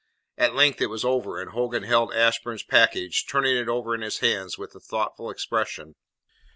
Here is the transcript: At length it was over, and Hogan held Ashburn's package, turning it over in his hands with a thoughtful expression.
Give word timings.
At 0.35 0.55
length 0.55 0.81
it 0.81 0.87
was 0.89 1.05
over, 1.05 1.39
and 1.39 1.51
Hogan 1.51 1.83
held 1.83 2.11
Ashburn's 2.15 2.63
package, 2.63 3.27
turning 3.27 3.55
it 3.55 3.69
over 3.69 3.93
in 3.93 4.01
his 4.01 4.17
hands 4.17 4.57
with 4.57 4.73
a 4.73 4.79
thoughtful 4.79 5.29
expression. 5.29 5.93